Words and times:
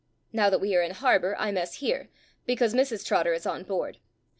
Now 0.33 0.49
that 0.49 0.57
we 0.57 0.75
are 0.75 0.81
in 0.81 0.93
harbour, 0.95 1.35
I 1.37 1.51
mess 1.51 1.75
here, 1.75 2.09
because 2.47 2.73
Mrs 2.73 3.05
Trotter 3.05 3.33
is 3.33 3.45
on 3.45 3.61
board. 3.61 3.99